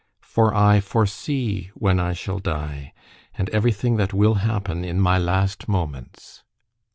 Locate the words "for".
0.23-0.51